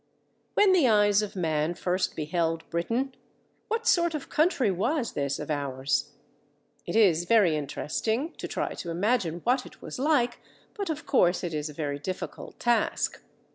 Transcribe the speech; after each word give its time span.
When 0.55 0.71
the 0.71 0.87
eyes 0.87 1.21
of 1.21 1.35
man 1.35 1.75
first 1.75 2.15
beheld 2.15 2.67
Britain, 2.71 3.13
what 3.67 3.85
sort 3.87 4.15
of 4.15 4.29
country 4.29 4.71
was 4.71 5.13
this 5.13 5.37
of 5.37 5.51
ours? 5.51 6.13
It 6.87 6.95
is 6.95 7.25
very 7.25 7.55
interesting 7.55 8.33
to 8.39 8.47
try 8.47 8.73
to 8.73 8.89
imagine 8.89 9.41
what 9.43 9.63
it 9.63 9.79
was 9.79 9.99
like, 9.99 10.39
but 10.73 10.89
of 10.89 11.05
course 11.05 11.43
it 11.43 11.53
is 11.53 11.69
a 11.69 11.73
very 11.73 11.99
difficult 11.99 12.59
task. 12.59 13.21